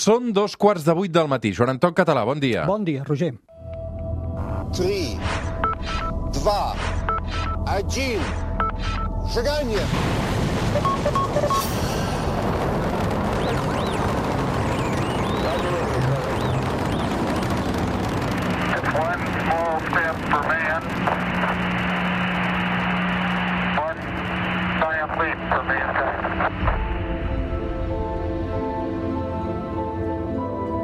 Són 0.00 0.30
dos 0.32 0.54
quarts 0.56 0.86
de 0.86 0.94
vuit 0.96 1.12
del 1.12 1.26
matí. 1.28 1.50
Joan 1.52 1.74
Anton 1.74 1.92
Català, 1.92 2.22
bon 2.24 2.40
dia. 2.40 2.64
Bon 2.64 2.84
dia, 2.86 3.02
Roger. 3.04 3.34
3, 4.72 5.18
2, 6.40 6.40
1, 7.68 8.24
seganya! 9.34 9.84
Step 19.90 20.16
for 20.30 20.42
man, 20.48 20.70
leap 25.18 25.36
for. 25.50 25.79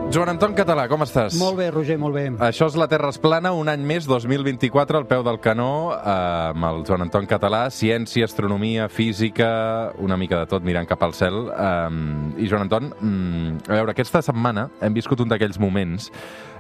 Joan 0.07 0.31
Anton 0.31 0.55
Català, 0.55 0.85
com 0.87 1.03
estàs? 1.03 1.35
Molt 1.41 1.59
bé, 1.59 1.67
Roger, 1.75 1.97
molt 1.99 2.15
bé. 2.15 2.29
Això 2.47 2.69
és 2.71 2.77
la 2.79 2.87
Terra 2.89 3.11
es 3.11 3.19
plana, 3.21 3.51
un 3.59 3.69
any 3.69 3.83
més, 3.85 4.07
2024, 4.07 5.01
al 5.03 5.07
peu 5.11 5.25
del 5.27 5.41
canó, 5.43 5.93
eh, 5.97 6.53
amb 6.53 6.69
el 6.69 6.85
Joan 6.87 7.03
Anton 7.09 7.27
Català, 7.27 7.65
ciència, 7.75 8.25
astronomia, 8.25 8.87
física, 8.89 9.93
una 9.99 10.17
mica 10.17 10.39
de 10.39 10.47
tot 10.47 10.63
mirant 10.63 10.87
cap 10.87 11.03
al 11.03 11.13
cel. 11.13 11.51
Eh, 11.51 12.43
I 12.45 12.49
Joan 12.49 12.69
Anton, 12.69 12.93
mm, 13.01 13.67
a 13.67 13.75
veure, 13.81 13.91
aquesta 13.97 14.23
setmana 14.23 14.71
hem 14.81 14.95
viscut 14.95 15.21
un 15.21 15.29
d'aquells 15.29 15.59
moments 15.59 16.13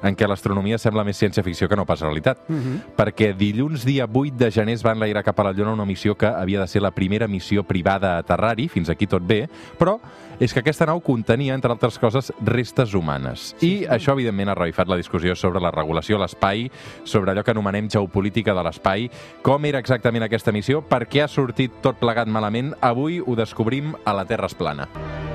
en 0.02 0.16
què 0.16 0.28
l'astronomia 0.28 0.78
sembla 0.78 1.04
més 1.04 1.18
ciència-ficció 1.20 1.68
que 1.68 1.76
no 1.76 1.86
pas 1.86 2.00
realitat. 2.00 2.38
Uh 2.48 2.54
-huh. 2.54 2.80
Perquè 2.96 3.34
dilluns, 3.36 3.84
dia 3.84 4.06
8 4.06 4.36
de 4.36 4.50
gener, 4.50 4.74
es 4.74 4.84
va 4.84 4.92
enlairar 4.92 5.24
cap 5.24 5.38
a 5.40 5.44
la 5.44 5.52
Lluna 5.52 5.72
una 5.72 5.84
missió 5.84 6.16
que 6.16 6.26
havia 6.26 6.60
de 6.60 6.66
ser 6.66 6.82
la 6.82 6.90
primera 6.90 7.28
missió 7.28 7.62
privada 7.62 8.16
a 8.16 8.18
aterrar-hi, 8.18 8.68
fins 8.68 8.88
aquí 8.88 9.06
tot 9.06 9.22
bé, 9.22 9.48
però 9.78 10.00
és 10.38 10.52
que 10.52 10.60
aquesta 10.60 10.86
nau 10.86 11.00
contenia, 11.00 11.54
entre 11.54 11.72
altres 11.72 11.98
coses, 11.98 12.32
restes 12.44 12.94
humanes. 12.94 13.54
Sí, 13.58 13.80
I 13.80 13.86
això, 13.86 14.12
evidentment, 14.12 14.50
ha 14.50 14.54
revifat 14.54 14.88
la 14.88 14.96
discussió 14.96 15.34
sobre 15.34 15.60
la 15.60 15.70
regulació 15.70 16.16
a 16.16 16.20
l'espai, 16.20 16.70
sobre 17.04 17.32
allò 17.32 17.42
que 17.42 17.54
anomenem 17.54 17.88
geopolítica 17.88 18.54
de 18.54 18.62
l'espai, 18.62 19.10
com 19.42 19.64
era 19.64 19.78
exactament 19.78 20.26
aquesta 20.26 20.52
missió, 20.52 20.82
per 20.82 21.06
què 21.08 21.24
ha 21.24 21.28
sortit 21.28 21.80
tot 21.80 21.96
plegat 21.96 22.28
malament. 22.28 22.74
Avui 22.80 23.20
ho 23.24 23.34
descobrim 23.34 23.94
a 24.04 24.12
la 24.12 24.26
Terra 24.26 24.46
es 24.46 24.54
plana. 24.54 25.25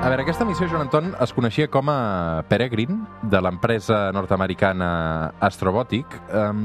A 0.00 0.08
veure, 0.08 0.22
aquesta 0.24 0.46
missió, 0.48 0.64
Joan 0.64 0.86
Anton, 0.86 1.10
es 1.20 1.32
coneixia 1.36 1.66
com 1.68 1.90
a 1.92 2.40
Peregrine, 2.48 3.02
de 3.28 3.36
l'empresa 3.44 4.08
nord-americana 4.16 4.86
Astrobotic. 5.44 6.14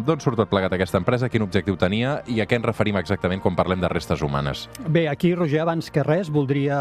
D'on 0.08 0.22
surt 0.24 0.40
tot 0.40 0.48
plegat 0.48 0.72
aquesta 0.72 1.02
empresa? 1.02 1.28
Quin 1.28 1.44
objectiu 1.44 1.76
tenia? 1.76 2.22
I 2.32 2.40
a 2.40 2.46
què 2.48 2.56
ens 2.56 2.64
referim 2.64 2.96
exactament 2.96 3.44
quan 3.44 3.58
parlem 3.58 3.82
de 3.84 3.90
restes 3.92 4.24
humanes? 4.24 4.70
Bé, 4.88 5.10
aquí, 5.12 5.34
Roger, 5.36 5.60
abans 5.66 5.92
que 5.92 6.06
res, 6.08 6.30
voldria 6.32 6.78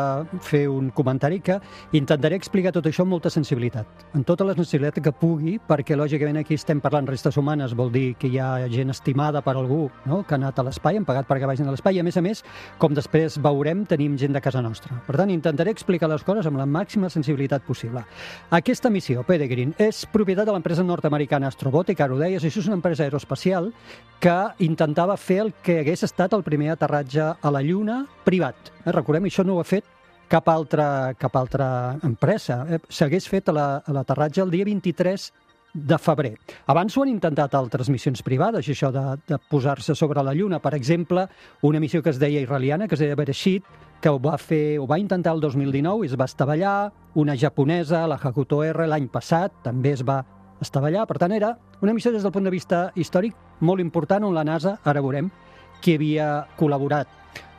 fer 0.47 0.69
un 0.70 0.92
comentari 0.94 1.41
que 1.42 1.56
intentaré 1.98 2.38
explicar 2.38 2.70
tot 2.77 2.86
això 2.86 3.02
amb 3.02 3.16
molta 3.16 3.34
sensibilitat, 3.34 4.06
amb 4.14 4.22
tota 4.22 4.47
la 4.47 4.55
sensibilitat 4.55 5.02
que 5.02 5.10
pugui, 5.10 5.56
perquè, 5.58 5.98
lògicament, 5.98 6.38
aquí 6.44 6.55
estem 6.55 6.78
parlant 6.78 7.10
restes 7.10 7.34
humanes, 7.34 7.75
vol 7.75 7.91
dir 7.91 8.14
que 8.14 8.30
hi 8.30 8.38
ha 8.38 8.69
gent 8.70 8.94
estimada 8.94 9.42
per 9.42 9.56
algú 9.58 9.88
no? 10.06 10.22
que 10.22 10.38
ha 10.38 10.38
anat 10.38 10.62
a 10.62 10.69
l'espai, 10.70 11.02
han 11.02 11.10
pagat 11.10 11.27
perquè 11.27 11.50
vagin 11.50 11.66
a 11.66 11.75
l'espai, 11.75 11.98
i, 11.98 12.05
a 12.05 12.06
més 12.06 12.22
a 12.22 12.22
més, 12.22 12.47
com 12.78 12.94
després 12.94 13.42
veurem, 13.42 13.82
tenim 13.91 14.14
gent 14.22 14.38
de 14.38 14.47
casa 14.47 14.62
nostra. 14.62 15.02
Per 15.10 15.19
tant, 15.19 15.34
intentaré 15.34 15.75
explicar 15.75 16.06
les 16.14 16.22
coses 16.22 16.44
amb 16.47 16.59
la 16.61 16.67
màxima 16.67 17.11
sensibilitat 17.11 17.62
possible. 17.67 18.03
Aquesta 18.50 18.91
missió, 18.91 19.23
Peregrine, 19.25 19.75
és 19.78 20.05
propietat 20.12 20.47
de 20.47 20.53
l'empresa 20.53 20.83
nord-americana 20.84 21.48
Astrobotic, 21.48 22.00
ara 22.00 22.14
ho 22.14 22.19
deies, 22.19 22.45
això 22.45 22.61
és 22.61 22.67
una 22.69 22.77
empresa 22.81 23.05
aeroespacial 23.05 23.73
que 24.20 24.37
intentava 24.65 25.17
fer 25.17 25.41
el 25.45 25.53
que 25.62 25.81
hagués 25.81 26.03
estat 26.06 26.33
el 26.33 26.42
primer 26.42 26.70
aterratge 26.75 27.20
a 27.41 27.50
la 27.50 27.62
Lluna 27.62 28.05
privat. 28.25 28.56
Eh, 28.84 28.92
recordem, 28.92 29.25
això 29.31 29.45
no 29.45 29.56
ho 29.56 29.61
ha 29.61 29.65
fet 29.69 29.84
cap 30.28 30.48
altra, 30.48 31.15
cap 31.19 31.34
altra 31.37 31.98
empresa. 32.03 32.65
Eh, 32.70 32.78
S'hagués 32.89 33.28
fet 33.28 33.48
a 33.48 33.53
la- 33.53 33.83
l'aterratge 33.87 34.41
el 34.42 34.50
dia 34.50 34.65
23 34.65 35.33
de 35.75 35.98
febrer. 35.98 36.37
Abans 36.70 36.97
ho 36.97 37.03
han 37.03 37.09
intentat 37.11 37.53
altres 37.59 37.88
missions 37.91 38.22
privades, 38.22 38.69
això 38.69 38.93
de, 38.94 39.03
de 39.26 39.38
posar-se 39.50 39.94
sobre 39.94 40.22
la 40.22 40.32
Lluna. 40.32 40.61
Per 40.62 40.72
exemple, 40.75 41.26
una 41.62 41.81
missió 41.81 42.00
que 42.03 42.11
es 42.11 42.19
deia 42.21 42.41
israeliana, 42.41 42.87
que 42.87 42.94
es 42.94 43.00
deia 43.00 43.16
Bereshit, 43.16 43.65
que 44.04 44.10
ho 44.12 44.19
va 44.20 44.34
fer, 44.37 44.76
ho 44.76 44.84
va 44.84 44.98
intentar 45.00 45.32
el 45.32 45.38
2019 45.41 46.04
i 46.04 46.10
es 46.10 46.15
va 46.20 46.26
estavellar, 46.28 46.92
una 47.16 47.38
japonesa, 47.41 48.03
la 48.04 48.19
Hakuto 48.20 48.59
R, 48.60 48.84
l'any 48.84 49.06
passat 49.09 49.54
també 49.65 49.94
es 49.97 50.03
va 50.04 50.19
estavellar, 50.60 51.06
per 51.09 51.16
tant 51.22 51.32
era 51.32 51.54
una 51.81 51.94
missió 51.97 52.10
des 52.12 52.20
del 52.20 52.32
punt 52.34 52.44
de 52.44 52.53
vista 52.53 52.91
històric 53.00 53.32
molt 53.64 53.81
important 53.81 54.26
on 54.28 54.34
la 54.37 54.43
NASA, 54.44 54.75
ara 54.84 55.00
veurem, 55.00 55.31
qui 55.81 55.94
havia 55.97 56.26
col·laborat. 56.59 57.09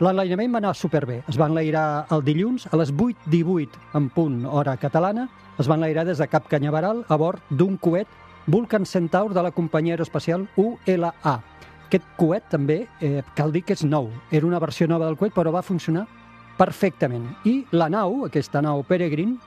L'enlairament 0.05 0.53
va 0.53 0.61
anar 0.61 0.75
superbé. 0.77 1.23
Es 1.27 1.39
va 1.41 1.47
enlairar 1.49 2.05
el 2.13 2.21
dilluns 2.27 2.67
a 2.69 2.77
les 2.77 2.91
8.18 2.93 3.97
en 3.97 4.09
punt 4.13 4.43
hora 4.45 4.75
catalana. 4.77 5.25
Es 5.57 5.65
va 5.65 5.79
enlairar 5.79 6.03
des 6.05 6.21
de 6.21 6.27
Cap 6.29 6.45
Canyaveral 6.51 7.07
a 7.09 7.17
bord 7.17 7.41
d'un 7.49 7.79
coet 7.81 8.11
Vulcan 8.45 8.85
Centaur 8.85 9.33
de 9.33 9.41
la 9.41 9.53
companyia 9.55 9.95
aeroespacial 9.97 10.45
ULA. 10.61 11.09
Aquest 11.87 12.05
coet 12.21 12.45
també, 12.53 12.83
eh, 13.01 13.23
cal 13.33 13.51
dir 13.51 13.63
que 13.65 13.73
és 13.73 13.83
nou. 13.83 14.11
Era 14.29 14.45
una 14.45 14.59
versió 14.59 14.87
nova 14.87 15.09
del 15.09 15.17
coet, 15.17 15.33
però 15.33 15.51
va 15.51 15.65
funcionar 15.65 16.05
perfectament. 16.57 17.27
I 17.45 17.65
la 17.75 17.89
nau, 17.91 18.23
aquesta 18.25 18.61
nau 18.63 18.83
Peregrine, 18.87 19.37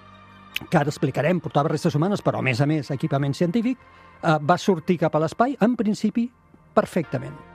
que 0.68 0.78
ara 0.78 0.90
explicarem, 0.90 1.40
portava 1.40 1.72
restes 1.72 1.94
humanes, 1.94 2.22
però 2.24 2.40
a 2.40 2.46
més 2.46 2.60
a 2.60 2.66
més 2.66 2.90
equipament 2.94 3.34
científic, 3.34 3.78
eh, 4.22 4.38
va 4.42 4.58
sortir 4.58 4.98
cap 4.98 5.14
a 5.14 5.22
l'espai, 5.22 5.56
en 5.60 5.76
principi, 5.76 6.28
perfectament. 6.74 7.47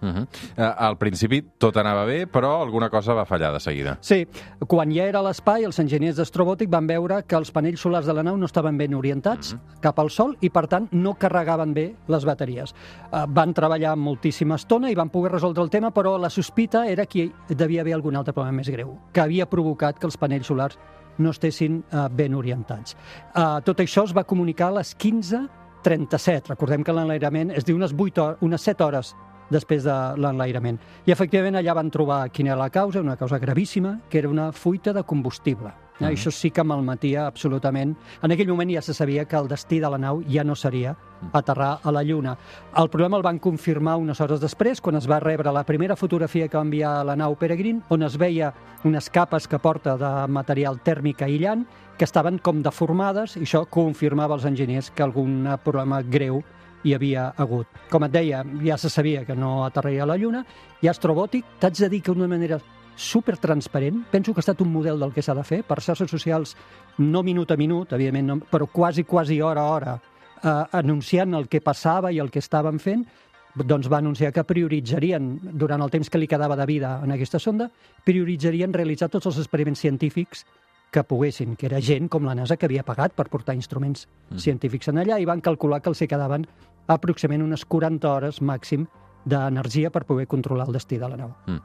Uh 0.00 0.08
-huh. 0.08 0.22
uh, 0.22 0.74
al 0.76 0.96
principi 0.96 1.42
tot 1.58 1.76
anava 1.76 2.04
bé, 2.04 2.26
però 2.26 2.62
alguna 2.62 2.88
cosa 2.88 3.14
va 3.14 3.24
fallar 3.24 3.52
de 3.52 3.60
seguida. 3.60 3.98
Sí, 4.00 4.26
quan 4.66 4.92
ja 4.92 5.04
era 5.04 5.18
a 5.18 5.22
l'espai, 5.22 5.64
els 5.64 5.78
enginyers 5.78 6.16
d'Astrobòtic 6.16 6.70
van 6.70 6.86
veure 6.86 7.22
que 7.26 7.36
els 7.36 7.50
panells 7.50 7.80
solars 7.80 8.06
de 8.06 8.12
la 8.12 8.22
nau 8.22 8.36
no 8.36 8.46
estaven 8.46 8.78
ben 8.78 8.94
orientats 8.94 9.54
mm 9.54 9.58
-hmm. 9.58 9.80
cap 9.80 9.98
al 9.98 10.10
Sol 10.10 10.36
i, 10.40 10.50
per 10.50 10.66
tant, 10.66 10.88
no 10.92 11.14
carregaven 11.14 11.74
bé 11.74 11.94
les 12.06 12.24
bateries. 12.24 12.74
Uh, 13.12 13.24
van 13.28 13.52
treballar 13.52 13.96
moltíssima 13.96 14.54
estona 14.54 14.90
i 14.90 14.94
van 14.94 15.10
poder 15.10 15.32
resoldre 15.32 15.62
el 15.62 15.70
tema, 15.70 15.90
però 15.90 16.18
la 16.18 16.30
sospita 16.30 16.86
era 16.86 17.06
que 17.06 17.18
hi 17.18 17.54
devia 17.54 17.80
haver 17.80 17.94
algun 17.94 18.16
altre 18.16 18.32
problema 18.32 18.56
més 18.56 18.70
greu, 18.70 18.98
que 19.12 19.20
havia 19.20 19.46
provocat 19.46 19.98
que 19.98 20.06
els 20.06 20.16
panells 20.16 20.46
solars 20.46 20.78
no 21.18 21.30
estessin 21.30 21.84
uh, 21.92 22.08
ben 22.10 22.34
orientats. 22.34 22.96
Uh, 23.34 23.60
tot 23.64 23.80
això 23.80 24.04
es 24.04 24.14
va 24.16 24.24
comunicar 24.24 24.68
a 24.68 24.78
les 24.78 24.96
15.37. 24.96 26.48
Recordem 26.48 26.84
que 26.84 26.92
l'enlairament 26.92 27.50
es 27.50 27.64
diu 27.64 27.76
unes, 27.76 27.92
8 27.92 28.22
hores, 28.22 28.38
unes 28.40 28.62
7 28.62 28.84
hores 28.84 29.14
després 29.50 29.84
de 29.84 29.96
l'enlairament. 30.20 30.78
I 31.06 31.12
efectivament 31.14 31.58
allà 31.58 31.74
van 31.74 31.90
trobar 31.90 32.28
quina 32.30 32.54
era 32.54 32.62
la 32.62 32.70
causa, 32.70 33.00
una 33.00 33.16
causa 33.16 33.38
gravíssima, 33.38 33.98
que 34.08 34.18
era 34.18 34.28
una 34.28 34.52
fuita 34.52 34.92
de 34.92 35.02
combustible. 35.02 35.72
Uh 35.98 36.06
-huh. 36.06 36.12
Això 36.12 36.30
sí 36.30 36.50
que 36.50 36.62
malmetia 36.62 37.26
absolutament. 37.26 37.96
En 38.22 38.30
aquell 38.30 38.48
moment 38.48 38.70
ja 38.70 38.82
se 38.82 38.94
sabia 38.94 39.24
que 39.24 39.36
el 39.36 39.48
destí 39.48 39.80
de 39.80 39.90
la 39.90 39.98
nau 39.98 40.22
ja 40.28 40.44
no 40.44 40.54
seria 40.54 40.96
aterrar 41.32 41.80
a 41.82 41.92
la 41.92 42.02
Lluna. 42.02 42.36
El 42.76 42.88
problema 42.88 43.16
el 43.16 43.22
van 43.22 43.38
confirmar 43.38 43.96
unes 43.96 44.20
hores 44.20 44.40
després, 44.40 44.80
quan 44.80 44.96
es 44.96 45.10
va 45.10 45.18
rebre 45.20 45.52
la 45.52 45.64
primera 45.64 45.96
fotografia 45.96 46.48
que 46.48 46.56
va 46.56 46.62
enviar 46.62 47.04
la 47.04 47.16
nau 47.16 47.34
Peregrine, 47.34 47.82
on 47.88 48.02
es 48.02 48.16
veia 48.16 48.54
unes 48.84 49.10
capes 49.10 49.48
que 49.48 49.58
porta 49.58 49.96
de 49.96 50.28
material 50.28 50.78
tèrmic 50.78 51.22
aïllant 51.22 51.66
que 51.96 52.04
estaven 52.04 52.38
com 52.38 52.62
deformades, 52.62 53.36
i 53.36 53.40
això 53.40 53.66
confirmava 53.66 54.34
als 54.34 54.44
enginyers 54.44 54.92
que 54.94 55.02
algun 55.02 55.48
problema 55.64 56.00
greu 56.02 56.44
hi 56.84 56.94
havia 56.94 57.28
hagut. 57.36 57.68
Com 57.90 58.04
et 58.06 58.14
deia, 58.14 58.42
ja 58.64 58.78
se 58.78 58.90
sabia 58.90 59.24
que 59.24 59.36
no 59.36 59.64
aterraria 59.66 60.04
a 60.04 60.10
la 60.10 60.16
Lluna, 60.16 60.44
i 60.82 60.88
Astrobòtic, 60.88 61.58
t'haig 61.60 61.78
de 61.82 61.88
dir 61.88 62.02
que 62.02 62.14
d'una 62.14 62.30
manera 62.30 62.60
super 62.98 63.36
transparent, 63.38 64.04
penso 64.10 64.34
que 64.34 64.40
ha 64.40 64.44
estat 64.46 64.60
un 64.60 64.72
model 64.72 64.98
del 64.98 65.12
que 65.14 65.22
s'ha 65.22 65.34
de 65.38 65.44
fer, 65.46 65.62
per 65.62 65.78
xarxes 65.80 66.10
socials 66.10 66.56
no 66.98 67.22
minut 67.22 67.52
a 67.54 67.56
minut, 67.56 67.94
evidentment, 67.94 68.26
no, 68.26 68.38
però 68.50 68.66
quasi, 68.66 69.04
quasi 69.04 69.40
hora 69.40 69.62
a 69.62 69.74
hora, 69.74 69.94
eh, 70.42 70.64
anunciant 70.80 71.34
el 71.38 71.48
que 71.48 71.62
passava 71.62 72.10
i 72.12 72.18
el 72.18 72.30
que 72.30 72.42
estaven 72.42 72.82
fent, 72.82 73.06
doncs 73.54 73.88
va 73.90 73.98
anunciar 73.98 74.32
que 74.32 74.44
prioritzarien, 74.44 75.30
durant 75.58 75.82
el 75.82 75.90
temps 75.90 76.10
que 76.10 76.18
li 76.18 76.28
quedava 76.28 76.56
de 76.56 76.66
vida 76.66 76.98
en 77.02 77.14
aquesta 77.14 77.38
sonda, 77.38 77.70
prioritzarien 78.04 78.74
realitzar 78.74 79.08
tots 79.08 79.30
els 79.30 79.38
experiments 79.38 79.80
científics 79.80 80.44
que 80.90 81.04
poguessin, 81.04 81.54
que 81.56 81.66
era 81.66 81.80
gent 81.80 82.08
com 82.08 82.24
la 82.24 82.34
NASA 82.34 82.56
que 82.56 82.66
havia 82.66 82.84
pagat 82.86 83.14
per 83.14 83.28
portar 83.28 83.54
instruments 83.54 84.06
mm. 84.06 84.38
científics 84.40 84.88
en 84.88 85.02
allà 85.02 85.18
i 85.20 85.26
van 85.28 85.42
calcular 85.44 85.82
que 85.82 85.92
els 85.92 86.00
hi 86.02 86.08
quedaven 86.08 86.46
aproximadament 86.88 87.50
unes 87.52 87.64
40 87.68 88.08
hores 88.08 88.40
màxim 88.40 88.86
d'energia 89.24 89.90
per 89.90 90.04
poder 90.04 90.26
controlar 90.26 90.66
el 90.68 90.76
destí 90.76 90.98
de 90.98 91.08
la 91.08 91.16
nau. 91.16 91.32
Mm. 91.46 91.58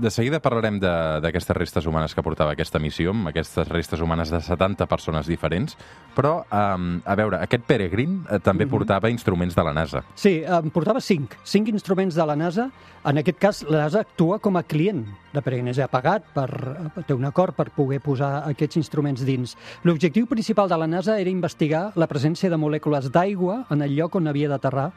De 0.00 0.10
seguida 0.10 0.40
parlarem 0.40 0.78
d'aquestes 0.80 1.56
restes 1.56 1.86
humanes 1.86 2.14
que 2.14 2.22
portava 2.22 2.54
aquesta 2.54 2.78
missió, 2.78 3.10
amb 3.10 3.30
aquestes 3.30 3.68
restes 3.68 4.00
humanes 4.00 4.30
de 4.30 4.40
70 4.40 4.86
persones 4.86 5.26
diferents, 5.26 5.76
però, 6.14 6.44
um, 6.46 7.00
a 7.04 7.16
veure, 7.18 7.40
aquest 7.42 7.66
Peregrine 7.66 8.24
eh, 8.28 8.38
també 8.38 8.64
mm 8.64 8.68
-hmm. 8.68 8.70
portava 8.70 9.10
instruments 9.10 9.54
de 9.54 9.64
la 9.64 9.72
NASA. 9.72 10.04
Sí, 10.14 10.42
em 10.46 10.70
portava 10.70 11.00
cinc, 11.00 11.36
cinc 11.44 11.68
instruments 11.68 12.14
de 12.14 12.26
la 12.26 12.36
NASA. 12.36 12.70
En 13.04 13.18
aquest 13.18 13.38
cas, 13.38 13.62
la 13.68 13.78
NASA 13.84 14.00
actua 14.00 14.38
com 14.38 14.56
a 14.56 14.62
client 14.62 15.06
de 15.32 15.42
Peregrine, 15.42 15.70
és 15.70 15.78
a 15.78 15.80
dir, 15.80 15.84
ha 15.84 15.88
pagat, 15.88 16.22
per, 16.34 17.02
té 17.06 17.14
un 17.14 17.24
acord 17.24 17.54
per 17.54 17.70
poder 17.70 18.00
posar 18.00 18.48
aquests 18.48 18.76
instruments 18.76 19.24
dins. 19.24 19.56
L'objectiu 19.82 20.26
principal 20.26 20.68
de 20.68 20.76
la 20.76 20.86
NASA 20.86 21.18
era 21.20 21.30
investigar 21.30 21.92
la 21.94 22.06
presència 22.06 22.50
de 22.50 22.56
molècules 22.56 23.10
d'aigua 23.10 23.66
en 23.70 23.82
el 23.82 23.96
lloc 23.96 24.14
on 24.14 24.28
havia 24.28 24.48
d'aterrar 24.48 24.92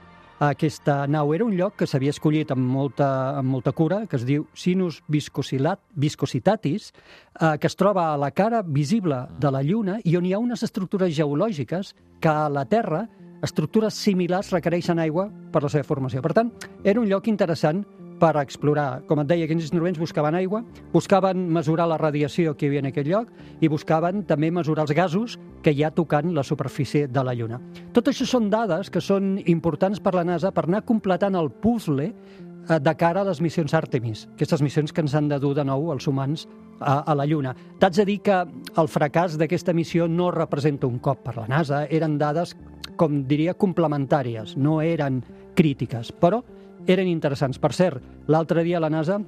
aquesta 0.49 1.07
nau. 1.07 1.33
Era 1.33 1.45
un 1.45 1.55
lloc 1.57 1.75
que 1.79 1.87
s'havia 1.87 2.13
escollit 2.13 2.51
amb 2.53 2.65
molta, 2.75 3.07
amb 3.39 3.49
molta 3.49 3.71
cura, 3.75 4.03
que 4.09 4.17
es 4.19 4.25
diu 4.27 4.47
Sinus 4.53 5.01
viscositatis, 5.07 6.91
eh, 7.39 7.57
que 7.59 7.67
es 7.67 7.75
troba 7.75 8.13
a 8.13 8.17
la 8.17 8.31
cara 8.31 8.61
visible 8.63 9.27
de 9.39 9.51
la 9.51 9.63
Lluna 9.63 9.99
i 10.03 10.17
on 10.17 10.25
hi 10.25 10.33
ha 10.33 10.39
unes 10.39 10.63
estructures 10.63 11.13
geològiques 11.15 11.93
que 12.19 12.29
a 12.29 12.49
la 12.49 12.65
Terra 12.65 13.07
estructures 13.43 13.93
similars 13.93 14.51
requereixen 14.55 14.99
aigua 14.99 15.27
per 15.51 15.63
la 15.63 15.69
seva 15.69 15.83
formació. 15.83 16.21
Per 16.23 16.33
tant, 16.33 16.51
era 16.83 16.99
un 17.01 17.09
lloc 17.09 17.27
interessant 17.27 17.83
per 18.23 18.37
explorar. 18.39 19.03
Com 19.09 19.19
et 19.19 19.27
deia, 19.27 19.43
aquests 19.43 19.67
instruments 19.67 19.99
buscaven 19.99 20.37
aigua, 20.39 20.61
buscaven 20.93 21.43
mesurar 21.51 21.89
la 21.91 21.99
radiació 21.99 22.53
que 22.55 22.65
hi 22.65 22.69
havia 22.71 22.83
en 22.85 22.87
aquell 22.93 23.09
lloc 23.11 23.33
i 23.59 23.67
buscaven 23.71 24.23
també 24.29 24.47
mesurar 24.51 24.85
els 24.87 24.95
gasos 24.95 25.35
que 25.63 25.73
hi 25.75 25.83
ha 25.83 25.91
tocant 25.91 26.31
la 26.35 26.45
superfície 26.47 27.09
de 27.11 27.23
la 27.23 27.35
Lluna. 27.35 27.59
Tot 27.91 28.07
això 28.07 28.27
són 28.29 28.47
dades 28.53 28.87
que 28.93 29.03
són 29.03 29.35
importants 29.51 29.99
per 29.99 30.15
la 30.15 30.23
NASA 30.23 30.53
per 30.55 30.63
anar 30.69 30.85
completant 30.87 31.35
el 31.35 31.51
puzzle 31.51 32.07
eh, 32.07 32.79
de 32.79 32.95
cara 32.95 33.25
a 33.25 33.27
les 33.27 33.43
missions 33.43 33.75
Artemis, 33.75 34.23
aquestes 34.37 34.63
missions 34.63 34.95
que 34.95 35.03
ens 35.03 35.19
han 35.19 35.27
de 35.27 35.41
dur 35.43 35.51
de 35.59 35.67
nou 35.67 35.91
els 35.91 36.07
humans 36.07 36.47
a, 36.79 37.01
a 37.03 37.19
la 37.19 37.27
Lluna. 37.27 37.51
T'haig 37.79 37.99
de 37.99 38.07
dir 38.07 38.19
que 38.23 38.39
el 38.39 38.91
fracàs 38.95 39.35
d'aquesta 39.39 39.75
missió 39.75 40.07
no 40.07 40.31
representa 40.31 40.87
un 40.87 41.03
cop 41.03 41.27
per 41.27 41.35
la 41.41 41.49
NASA, 41.51 41.83
eren 41.91 42.15
dades, 42.21 42.55
com 42.95 43.25
diria, 43.27 43.59
complementàries, 43.59 44.55
no 44.55 44.79
eren 44.79 45.25
crítiques, 45.59 46.15
però 46.15 46.39
eren 46.87 47.07
interessants. 47.07 47.59
Per 47.59 47.73
cert, 47.73 48.03
l'altre 48.27 48.63
dia 48.63 48.79
la 48.79 48.89
NASA 48.89 49.19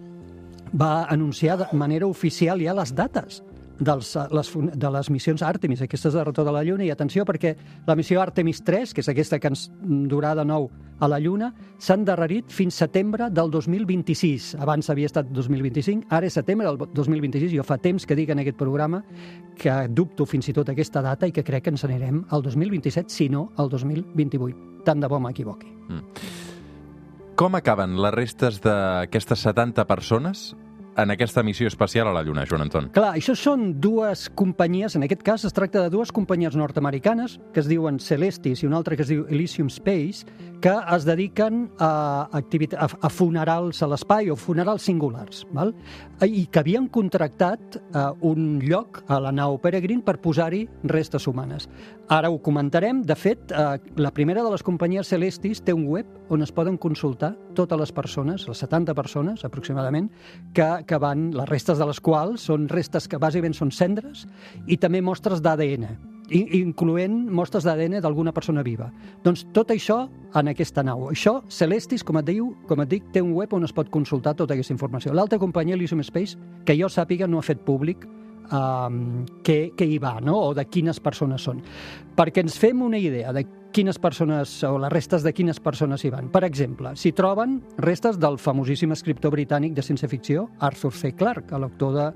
va 0.75 1.05
anunciar 1.09 1.57
de 1.57 1.67
manera 1.73 2.07
oficial 2.07 2.61
ja 2.61 2.73
les 2.73 2.93
dates 2.95 3.43
dels, 3.79 4.15
eh, 4.15 4.27
les, 4.31 4.51
de 4.73 4.89
les 4.91 5.09
missions 5.09 5.41
Artemis, 5.41 5.81
aquestes 5.81 6.13
de 6.13 6.23
retorn 6.23 6.49
a 6.49 6.51
la 6.51 6.63
Lluna, 6.63 6.85
i 6.85 6.91
atenció 6.91 7.25
perquè 7.25 7.55
la 7.87 7.95
missió 7.95 8.21
Artemis 8.21 8.63
3, 8.63 8.93
que 8.93 9.01
és 9.01 9.09
aquesta 9.09 9.39
que 9.39 9.51
ens 9.51 9.69
durà 9.81 10.35
de 10.35 10.45
nou 10.45 10.69
a 10.99 11.09
la 11.11 11.19
Lluna, 11.19 11.51
s'ha 11.77 11.97
endarrerit 11.99 12.51
fins 12.51 12.75
setembre 12.75 13.29
del 13.29 13.51
2026. 13.51 14.55
Abans 14.63 14.89
havia 14.89 15.11
estat 15.11 15.31
2025, 15.31 16.07
ara 16.09 16.25
és 16.25 16.33
setembre 16.33 16.67
del 16.67 16.89
2026. 16.93 17.51
Jo 17.55 17.63
fa 17.67 17.77
temps 17.77 18.05
que 18.05 18.15
dic 18.15 18.31
en 18.31 18.39
aquest 18.39 18.57
programa 18.57 19.03
que 19.59 19.75
dubto 19.89 20.25
fins 20.25 20.49
i 20.49 20.55
tot 20.55 20.69
aquesta 20.69 21.01
data 21.01 21.27
i 21.27 21.35
que 21.35 21.43
crec 21.43 21.67
que 21.67 21.75
ens 21.75 21.83
anirem 21.87 22.25
al 22.29 22.43
2027, 22.43 23.09
si 23.11 23.29
no 23.29 23.51
al 23.57 23.69
2028. 23.69 24.83
Tant 24.85 25.01
de 25.01 25.07
bo 25.09 25.19
m'equivoqui. 25.19 25.71
Com 27.35 27.57
acaben 27.57 27.97
les 27.99 28.13
restes 28.15 28.61
d'aquestes 28.63 29.41
70 29.43 29.83
persones 29.89 30.53
en 30.95 31.11
aquesta 31.11 31.43
missió 31.43 31.67
espacial 31.67 32.07
a 32.07 32.13
la 32.15 32.21
Lluna, 32.23 32.45
Joan 32.47 32.63
Anton? 32.63 32.85
Clar, 32.95 33.09
això 33.19 33.33
són 33.35 33.73
dues 33.83 34.29
companyies, 34.39 34.95
en 34.95 35.03
aquest 35.03 35.25
cas 35.27 35.43
es 35.43 35.51
tracta 35.51 35.81
de 35.83 35.91
dues 35.91 36.13
companyies 36.15 36.55
nord-americanes, 36.55 37.35
que 37.51 37.59
es 37.59 37.67
diuen 37.67 37.99
Celestis 37.99 38.63
i 38.63 38.69
una 38.69 38.79
altra 38.79 38.95
que 38.95 39.03
es 39.03 39.11
diu 39.11 39.25
Elysium 39.27 39.67
Space, 39.67 40.23
que 40.63 40.71
es 40.95 41.03
dediquen 41.03 41.65
a, 41.83 42.29
a 42.31 43.11
funerals 43.11 43.83
a 43.83 43.91
l'espai 43.91 44.31
o 44.31 44.39
funerals 44.39 44.87
singulars, 44.87 45.43
val? 45.51 45.75
I 46.23 46.45
que 46.47 46.61
havien 46.61 46.87
contractat 46.87 47.75
eh, 47.75 48.05
un 48.23 48.61
lloc 48.63 49.01
a 49.11 49.19
la 49.19 49.33
nau 49.35 49.57
Peregrine 49.59 50.03
per 50.05 50.15
posar-hi 50.23 50.63
restes 50.87 51.27
humanes. 51.27 51.67
Ara 52.07 52.29
ho 52.31 52.39
comentarem. 52.39 53.01
De 53.03 53.17
fet, 53.19 53.51
eh, 53.51 53.77
la 53.99 54.13
primera 54.15 54.43
de 54.43 54.53
les 54.53 54.63
companyies 54.63 55.11
Celestis 55.11 55.61
té 55.65 55.75
un 55.75 55.85
web 55.91 56.31
on 56.31 56.41
es 56.41 56.53
poden 56.55 56.77
consultar 56.77 57.33
totes 57.55 57.79
les 57.79 57.91
persones, 57.91 58.47
les 58.47 58.63
70 58.63 58.95
persones 58.95 59.43
aproximadament, 59.43 60.09
que, 60.53 60.69
que 60.87 60.99
van, 61.01 61.31
les 61.35 61.49
restes 61.49 61.79
de 61.81 61.91
les 61.91 61.99
quals 61.99 62.47
són 62.47 62.69
restes 62.71 63.09
que 63.11 63.19
bàsicament 63.19 63.57
són 63.57 63.71
cendres 63.75 64.25
i 64.67 64.79
també 64.79 65.03
mostres 65.03 65.43
d'ADN, 65.43 66.14
incloent 66.29 67.17
mostres 67.29 67.65
d'ADN 67.67 67.99
d'alguna 68.01 68.33
persona 68.33 68.63
viva. 68.65 68.89
Doncs 69.23 69.45
tot 69.53 69.71
això 69.73 70.05
en 70.35 70.49
aquesta 70.51 70.83
nau. 70.83 71.09
Això, 71.11 71.39
Celestis, 71.47 72.03
com 72.03 72.17
et, 72.21 72.27
diu, 72.27 72.51
com 72.69 72.81
et 72.81 72.89
dic, 72.89 73.09
té 73.13 73.21
un 73.21 73.33
web 73.37 73.53
on 73.53 73.67
es 73.67 73.73
pot 73.75 73.89
consultar 73.93 74.35
tota 74.35 74.55
aquesta 74.55 74.73
informació. 74.73 75.13
L'altra 75.13 75.39
companyia, 75.39 75.75
Elysium 75.75 76.03
Space, 76.03 76.37
que 76.65 76.77
jo 76.77 76.89
sàpiga, 76.89 77.27
no 77.27 77.39
ha 77.39 77.45
fet 77.45 77.61
públic 77.65 78.07
um, 78.51 79.25
què, 79.45 79.71
què 79.77 79.87
hi 79.87 79.99
va, 80.01 80.17
no? 80.21 80.37
o 80.49 80.53
de 80.57 80.65
quines 80.69 80.99
persones 81.03 81.45
són. 81.45 81.61
Perquè 82.15 82.43
ens 82.45 82.57
fem 82.59 82.81
una 82.81 82.99
idea 82.99 83.33
de 83.35 83.45
quines 83.75 83.99
persones, 83.99 84.61
o 84.63 84.77
les 84.79 84.91
restes 84.93 85.23
de 85.25 85.33
quines 85.35 85.59
persones 85.59 86.05
hi 86.05 86.11
van. 86.13 86.29
Per 86.31 86.45
exemple, 86.47 86.93
s'hi 86.95 87.11
troben 87.15 87.59
restes 87.83 88.19
del 88.21 88.39
famosíssim 88.39 88.93
escriptor 88.95 89.35
britànic 89.35 89.75
de 89.75 89.83
ciència-ficció, 89.83 90.47
Arthur 90.63 90.93
C. 90.95 91.11
Clarke, 91.17 91.59
l'autor 91.59 91.97
de 91.97 92.07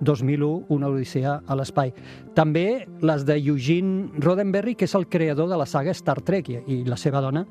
2001, 0.00 0.66
una 0.74 0.88
odissea 0.88 1.38
a 1.46 1.56
l'espai. 1.58 1.92
També 2.34 2.86
les 3.02 3.24
de 3.26 3.38
Eugene 3.38 4.20
Roddenberry, 4.22 4.74
que 4.74 4.86
és 4.86 4.94
el 4.94 5.08
creador 5.08 5.48
de 5.50 5.58
la 5.58 5.66
saga 5.66 5.94
Star 5.94 6.20
Trek, 6.22 6.50
i, 6.66 6.82
la 6.86 6.96
seva 6.96 7.22
dona 7.24 7.44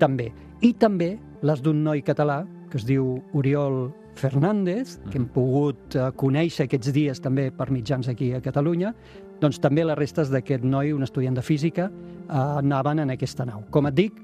també. 0.00 0.32
I 0.62 0.72
també 0.74 1.16
les 1.46 1.62
d'un 1.62 1.84
noi 1.84 2.02
català, 2.02 2.42
que 2.70 2.80
es 2.80 2.86
diu 2.88 3.16
Oriol 3.36 3.92
Fernández, 4.16 4.96
que 5.10 5.20
hem 5.20 5.26
pogut 5.30 5.94
eh, 5.94 6.08
conèixer 6.16 6.66
aquests 6.66 6.92
dies 6.96 7.20
també 7.22 7.50
per 7.54 7.68
mitjans 7.70 8.08
aquí 8.08 8.32
a 8.34 8.40
Catalunya, 8.42 8.94
doncs 9.40 9.60
també 9.60 9.84
les 9.84 9.98
restes 9.98 10.32
d'aquest 10.32 10.64
noi, 10.64 10.94
un 10.96 11.04
estudiant 11.04 11.36
de 11.36 11.44
física, 11.44 11.90
eh, 11.90 12.32
anaven 12.62 13.04
en 13.04 13.12
aquesta 13.14 13.46
nau. 13.46 13.66
Com 13.70 13.90
et 13.92 13.98
dic, 13.98 14.16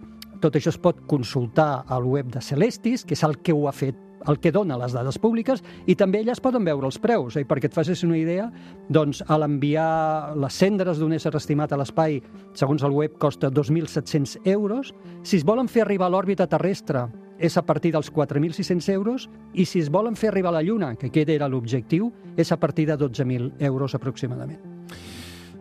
tot 0.42 0.56
això 0.58 0.72
es 0.72 0.80
pot 0.80 1.04
consultar 1.06 1.84
al 1.86 2.08
web 2.08 2.32
de 2.32 2.40
Celestis, 2.42 3.04
que 3.04 3.14
és 3.14 3.22
el 3.22 3.38
que 3.44 3.54
ho 3.54 3.68
ha 3.68 3.76
fet 3.76 3.94
el 4.28 4.38
que 4.40 4.52
dona 4.52 4.78
les 4.80 4.94
dades 4.94 5.18
públiques 5.22 5.62
i 5.86 5.96
també 5.98 6.22
elles 6.22 6.40
poden 6.42 6.64
veure 6.64 6.88
els 6.88 6.98
preus. 7.02 7.36
Eh? 7.36 7.44
Perquè 7.48 7.70
et 7.70 7.76
facis 7.76 8.04
una 8.06 8.18
idea, 8.18 8.48
doncs, 8.92 9.22
a 9.26 9.38
l'enviar 9.40 10.34
les 10.38 10.58
cendres 10.58 11.00
d'un 11.00 11.14
ésser 11.16 11.34
estimat 11.36 11.72
a 11.72 11.80
l'espai, 11.80 12.20
segons 12.58 12.84
el 12.86 12.94
web, 12.96 13.18
costa 13.18 13.50
2.700 13.50 14.38
euros. 14.44 14.94
Si 15.22 15.38
es 15.40 15.46
volen 15.46 15.68
fer 15.68 15.86
arribar 15.86 16.10
a 16.10 16.14
l'òrbita 16.16 16.48
terrestre, 16.50 17.08
és 17.42 17.56
a 17.58 17.64
partir 17.66 17.90
dels 17.92 18.12
4.600 18.12 18.92
euros, 18.94 19.28
i 19.52 19.66
si 19.66 19.82
es 19.82 19.90
volen 19.90 20.16
fer 20.16 20.30
arribar 20.30 20.52
a 20.52 20.60
la 20.60 20.62
Lluna, 20.62 20.94
que 20.94 21.10
aquest 21.10 21.32
era 21.34 21.50
l'objectiu, 21.50 22.12
és 22.36 22.52
a 22.52 22.60
partir 22.60 22.86
de 22.86 22.98
12.000 22.98 23.58
euros 23.66 23.98
aproximadament. 23.98 24.71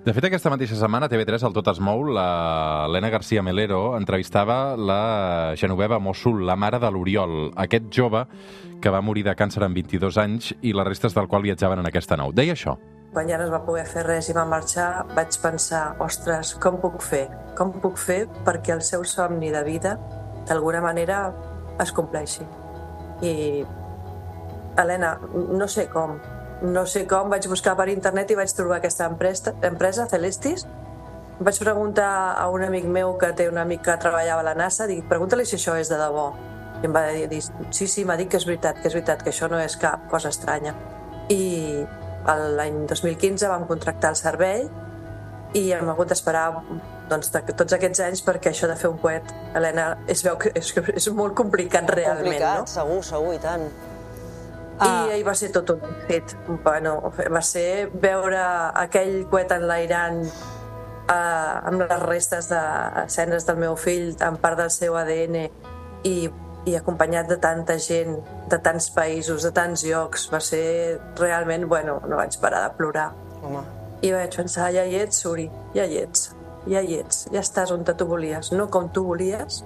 De 0.01 0.15
fet, 0.17 0.25
aquesta 0.25 0.49
mateixa 0.49 0.73
setmana, 0.73 1.05
a 1.05 1.11
TV3, 1.11 1.43
al 1.45 1.53
Tot 1.53 1.67
es 1.69 1.77
mou, 1.77 1.99
la 2.09 2.87
Lena 2.89 3.11
García 3.13 3.43
Melero 3.45 3.91
entrevistava 3.99 4.73
la 4.73 5.53
Genoveva 5.61 5.99
Mossul, 6.01 6.39
la 6.41 6.55
mare 6.57 6.79
de 6.81 6.89
l'Oriol, 6.89 7.51
aquest 7.61 7.91
jove 7.93 8.23
que 8.81 8.89
va 8.89 9.03
morir 9.05 9.21
de 9.27 9.35
càncer 9.37 9.61
amb 9.61 9.77
22 9.77 10.17
anys 10.17 10.55
i 10.65 10.73
les 10.73 10.89
restes 10.89 11.13
del 11.13 11.29
qual 11.29 11.45
viatjaven 11.45 11.83
en 11.83 11.91
aquesta 11.91 12.17
nau. 12.17 12.33
Deia 12.33 12.57
això. 12.57 12.73
Quan 13.13 13.29
ja 13.29 13.37
no 13.37 13.45
es 13.45 13.53
va 13.53 13.61
poder 13.61 13.85
fer 13.85 14.07
res 14.07 14.31
i 14.31 14.33
va 14.33 14.47
marxar, 14.49 15.05
vaig 15.13 15.37
pensar, 15.45 15.83
ostres, 16.01 16.55
com 16.57 16.81
puc 16.81 16.97
fer? 17.05 17.27
Com 17.53 17.77
puc 17.85 18.01
fer 18.01 18.23
perquè 18.41 18.73
el 18.73 18.81
seu 18.81 19.05
somni 19.05 19.53
de 19.53 19.61
vida, 19.69 19.99
d'alguna 20.49 20.81
manera, 20.81 21.27
es 21.77 21.93
compleixi? 21.93 22.49
I, 23.21 23.61
Helena, 24.81 25.19
no 25.29 25.69
sé 25.69 25.91
com, 25.93 26.17
no 26.61 26.85
sé 26.85 27.07
com, 27.09 27.29
vaig 27.29 27.47
buscar 27.49 27.73
per 27.77 27.89
internet 27.89 28.31
i 28.31 28.37
vaig 28.37 28.53
trobar 28.53 28.77
aquesta 28.77 29.07
empresa, 29.09 29.55
empresa 29.65 30.07
Celestis. 30.09 30.67
Vaig 31.41 31.57
preguntar 31.57 32.37
a 32.37 32.47
un 32.53 32.61
amic 32.63 32.85
meu 32.85 33.15
que 33.17 33.31
té 33.33 33.47
un 33.49 33.57
amic 33.57 33.81
que 33.87 33.97
treballava 33.97 34.43
a 34.43 34.49
la 34.51 34.53
NASA, 34.53 34.85
dic, 34.89 35.07
pregunta-li 35.09 35.45
si 35.49 35.57
això 35.57 35.73
és 35.81 35.89
de 35.89 35.97
debò. 35.97 36.29
I 36.81 36.85
em 36.85 36.93
va 36.93 37.07
dir, 37.09 37.41
sí, 37.41 37.87
sí, 37.87 38.05
m'ha 38.05 38.17
dit 38.17 38.29
que 38.29 38.37
és 38.37 38.45
veritat, 38.45 38.77
que 38.81 38.89
és 38.89 38.93
veritat, 38.97 39.25
que 39.25 39.33
això 39.33 39.49
no 39.49 39.57
és 39.61 39.75
cap 39.81 40.05
cosa 40.09 40.29
estranya. 40.29 40.75
I 41.33 41.41
l'any 42.57 42.85
2015 42.89 43.49
vam 43.49 43.65
contractar 43.69 44.13
el 44.13 44.19
servei 44.19 44.65
i 45.57 45.63
hem 45.73 45.89
hagut 45.89 46.11
d'esperar 46.11 46.45
doncs, 47.09 47.31
de, 47.33 47.41
tots 47.57 47.73
aquests 47.75 48.03
anys 48.05 48.21
perquè 48.25 48.53
això 48.53 48.69
de 48.69 48.77
fer 48.79 48.91
un 48.91 48.99
coet, 49.01 49.33
Helena, 49.57 49.95
es 50.11 50.21
veu 50.25 50.37
que 50.39 50.53
és, 50.55 50.69
és 50.93 51.09
molt 51.15 51.35
complicat 51.37 51.89
realment, 51.89 52.37
Complicat, 52.37 52.61
no? 52.61 52.69
segur, 52.69 53.01
segur, 53.07 53.33
i 53.35 53.41
tant. 53.43 53.65
I 54.81 55.11
ahir 55.13 55.25
va 55.27 55.33
ser 55.37 55.51
tot 55.53 55.69
un 55.75 55.81
fet. 56.07 56.35
Bueno, 56.63 56.95
va 57.29 57.41
ser 57.45 57.89
veure 58.01 58.41
aquell 58.81 59.25
coet 59.29 59.53
enlairant 59.53 60.21
eh, 60.25 61.15
amb 61.69 61.83
les 61.83 62.03
restes 62.03 62.49
de 62.49 62.61
cendres 63.13 63.45
del 63.47 63.59
meu 63.61 63.75
fill, 63.77 64.15
en 64.25 64.39
part 64.41 64.59
del 64.59 64.71
seu 64.73 64.97
ADN, 64.97 65.37
i, 66.07 66.15
i 66.65 66.75
acompanyat 66.77 67.29
de 67.29 67.37
tanta 67.41 67.77
gent, 67.81 68.17
de 68.49 68.59
tants 68.63 68.89
països, 68.95 69.45
de 69.45 69.53
tants 69.55 69.85
llocs. 69.87 70.27
Va 70.33 70.41
ser 70.43 70.63
realment, 71.19 71.67
bueno, 71.69 71.99
no 72.07 72.21
vaig 72.21 72.37
parar 72.41 72.65
de 72.67 72.75
plorar. 72.77 73.11
Home, 73.41 73.65
I 74.01 74.13
vaig 74.15 74.37
pensar, 74.37 74.71
ja 74.73 74.85
hi 74.85 74.97
ets, 75.01 75.21
Suri, 75.23 75.47
ja 75.77 75.85
hi 75.85 76.01
ets, 76.01 76.31
ja 76.69 76.81
hi 76.81 76.97
ets, 77.01 77.27
ja 77.33 77.41
estàs 77.41 77.73
on 77.73 77.85
tu 77.85 78.07
volies. 78.09 78.51
No 78.57 78.69
com 78.73 78.89
tu 78.89 79.05
volies, 79.05 79.63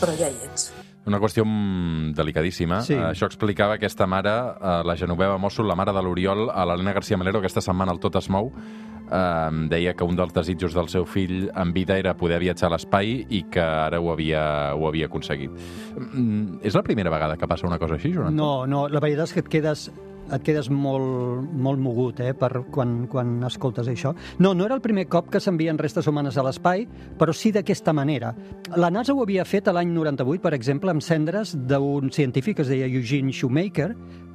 però 0.00 0.14
ja 0.18 0.30
hi 0.30 0.38
ets. 0.46 0.71
Una 1.04 1.18
qüestió 1.18 1.44
mm, 1.44 2.12
delicadíssima. 2.14 2.80
Sí. 2.86 2.94
Eh, 2.94 3.02
Això 3.10 3.26
explicava 3.26 3.74
aquesta 3.78 4.06
mare, 4.06 4.30
eh, 4.54 4.78
la 4.86 4.96
Genoveva 4.96 5.38
Mossul, 5.38 5.66
la 5.66 5.74
mare 5.78 5.94
de 5.94 6.02
l'Oriol, 6.02 6.48
a 6.50 6.64
l'Helena 6.68 6.94
García 6.94 7.18
Melero, 7.18 7.40
aquesta 7.42 7.62
setmana 7.64 7.90
al 7.90 7.98
Tot 8.02 8.20
es 8.20 8.28
mou, 8.30 8.52
eh, 8.52 9.50
deia 9.72 9.96
que 9.98 10.06
un 10.06 10.14
dels 10.16 10.32
desitjos 10.32 10.76
del 10.78 10.88
seu 10.88 11.04
fill 11.04 11.50
en 11.50 11.72
vida 11.74 11.98
era 11.98 12.14
poder 12.16 12.38
viatjar 12.40 12.70
a 12.70 12.76
l'espai 12.76 13.26
i 13.30 13.42
que 13.50 13.62
ara 13.62 13.98
ho 14.00 14.12
havia, 14.12 14.44
ho 14.76 14.86
havia 14.88 15.10
aconseguit. 15.10 15.50
Mm, 15.98 16.62
és 16.62 16.78
la 16.78 16.84
primera 16.86 17.10
vegada 17.10 17.36
que 17.36 17.50
passa 17.50 17.66
una 17.66 17.80
cosa 17.82 17.98
així, 17.98 18.14
Joan? 18.14 18.36
No, 18.36 18.66
no, 18.66 18.86
la 18.88 19.02
veritat 19.02 19.26
és 19.26 19.34
que 19.34 19.42
et 19.42 19.50
quedes 19.58 19.90
et 20.32 20.44
quedes 20.46 20.70
molt, 20.70 21.50
molt 21.52 21.80
mogut 21.82 22.20
eh, 22.22 22.32
per 22.38 22.64
quan, 22.72 23.06
quan 23.10 23.40
escoltes 23.48 23.90
això. 23.90 24.14
No, 24.38 24.54
no 24.54 24.66
era 24.68 24.78
el 24.78 24.84
primer 24.84 25.06
cop 25.12 25.30
que 25.32 25.40
s'envien 25.42 25.80
restes 25.80 26.06
humanes 26.06 26.38
a 26.38 26.46
l'espai, 26.46 26.86
però 27.18 27.34
sí 27.36 27.52
d'aquesta 27.52 27.92
manera. 27.96 28.34
La 28.76 28.90
NASA 28.90 29.14
ho 29.14 29.22
havia 29.22 29.44
fet 29.48 29.68
l'any 29.72 29.92
98, 29.92 30.42
per 30.42 30.54
exemple, 30.54 30.92
amb 30.92 31.04
cendres 31.04 31.56
d'un 31.56 32.12
científic 32.12 32.60
que 32.60 32.66
es 32.66 32.72
deia 32.72 32.90
Eugene 32.90 33.32
Shoemaker, 33.32 33.92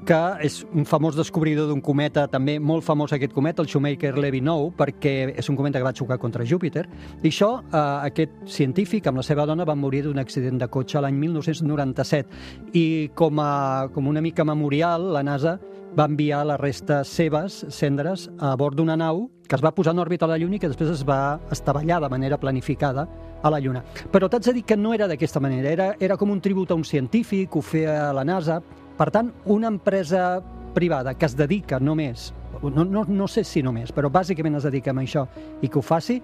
que 0.07 0.17
és 0.47 0.61
un 0.71 0.85
famós 0.87 1.17
descobridor 1.17 1.67
d'un 1.67 1.81
cometa, 1.83 2.29
també 2.31 2.55
molt 2.63 2.85
famós 2.87 3.11
aquest 3.11 3.33
cometa, 3.35 3.61
el 3.63 3.67
Shoemaker-Levy 3.67 4.39
9, 4.39 4.69
perquè 4.79 5.15
és 5.35 5.49
un 5.51 5.57
cometa 5.59 5.81
que 5.81 5.87
va 5.87 5.95
xocar 5.95 6.17
contra 6.21 6.45
Júpiter. 6.47 6.85
I 7.21 7.27
això, 7.27 7.49
eh, 7.59 7.81
aquest 8.07 8.45
científic 8.45 9.07
amb 9.07 9.19
la 9.19 9.25
seva 9.27 9.45
dona 9.45 9.65
van 9.67 9.79
morir 9.79 10.05
d'un 10.05 10.19
accident 10.19 10.61
de 10.61 10.69
cotxe 10.71 11.01
l'any 11.01 11.17
1997. 11.19 12.71
I 12.73 13.09
com, 13.15 13.39
a, 13.43 13.89
com 13.93 14.07
una 14.07 14.21
mica 14.21 14.45
memorial, 14.47 15.11
la 15.11 15.23
NASA 15.23 15.59
va 15.97 16.05
enviar 16.05 16.43
les 16.45 16.59
restes 16.61 17.09
seves, 17.09 17.65
cendres, 17.73 18.27
a 18.37 18.53
bord 18.55 18.77
d'una 18.77 18.97
nau 18.99 19.25
que 19.47 19.55
es 19.55 19.63
va 19.63 19.71
posar 19.73 19.93
en 19.95 20.01
òrbita 20.03 20.27
a 20.27 20.33
la 20.33 20.37
Lluna 20.37 20.57
i 20.57 20.59
que 20.59 20.69
després 20.69 20.91
es 20.91 21.05
va 21.07 21.39
estavellar 21.55 22.01
de 22.03 22.09
manera 22.11 22.37
planificada 22.37 23.07
a 23.41 23.49
la 23.49 23.61
Lluna. 23.63 23.81
Però 24.11 24.27
t'haig 24.29 24.49
de 24.49 24.53
dir 24.59 24.65
que 24.67 24.77
no 24.77 24.93
era 24.93 25.07
d'aquesta 25.07 25.39
manera, 25.39 25.71
era, 25.71 25.87
era 25.99 26.17
com 26.17 26.33
un 26.33 26.41
tribut 26.43 26.71
a 26.71 26.77
un 26.77 26.83
científic, 26.85 27.55
ho 27.55 27.63
feia 27.63 28.11
la 28.13 28.25
NASA, 28.27 28.59
per 28.97 29.09
tant, 29.13 29.31
una 29.45 29.71
empresa 29.71 30.41
privada 30.75 31.15
que 31.15 31.25
es 31.25 31.35
dedica 31.37 31.79
només, 31.79 32.33
no, 32.61 32.83
no, 32.83 33.05
no 33.07 33.27
sé 33.27 33.43
si 33.47 33.63
només, 33.63 33.93
però 33.93 34.11
bàsicament 34.13 34.59
es 34.59 34.67
dedica 34.67 34.91
a 34.91 34.99
això 35.01 35.25
i 35.61 35.69
que 35.69 35.79
ho 35.79 35.85
faci, 35.85 36.19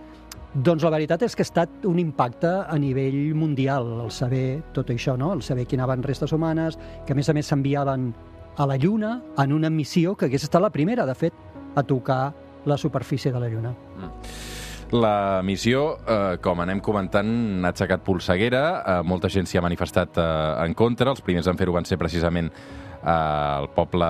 doncs 0.53 0.83
la 0.85 0.91
veritat 0.93 1.23
és 1.25 1.33
que 1.33 1.41
ha 1.41 1.49
estat 1.49 1.85
un 1.89 1.97
impacte 1.97 2.51
a 2.61 2.77
nivell 2.77 3.33
mundial 3.33 3.87
el 4.03 4.11
saber 4.11 4.61
tot 4.73 4.91
això, 4.93 5.15
no? 5.17 5.31
el 5.33 5.41
saber 5.41 5.65
que 5.65 5.79
anaven 5.79 6.03
restes 6.03 6.31
humanes, 6.31 6.77
que 7.07 7.13
a 7.13 7.15
més 7.15 7.29
a 7.29 7.33
més 7.33 7.49
s'enviaven 7.49 8.11
a 8.57 8.67
la 8.67 8.77
Lluna 8.77 9.21
en 9.37 9.53
una 9.53 9.69
missió 9.69 10.15
que 10.15 10.25
hagués 10.25 10.43
estat 10.43 10.61
la 10.61 10.71
primera, 10.71 11.05
de 11.05 11.15
fet, 11.15 11.33
a 11.75 11.83
tocar 11.83 12.33
la 12.65 12.77
superfície 12.77 13.31
de 13.31 13.39
la 13.39 13.49
Lluna. 13.49 13.73
La 14.93 15.41
missió, 15.43 15.97
eh, 16.05 16.37
com 16.41 16.59
anem 16.61 16.79
comentant, 16.79 17.65
ha 17.65 17.71
aixecat 17.71 18.03
polseguera, 18.05 18.63
eh, 18.85 19.01
molta 19.03 19.29
gent 19.29 19.47
s'hi 19.49 19.57
ha 19.57 19.65
manifestat 19.65 20.19
eh, 20.21 20.25
en 20.67 20.75
contra, 20.77 21.09
els 21.09 21.21
primers 21.25 21.49
en 21.49 21.57
fer-ho 21.57 21.73
van 21.73 21.85
ser 21.89 21.97
precisament 21.97 22.51
eh, 23.05 23.59
el 23.61 23.69
poble 23.75 24.07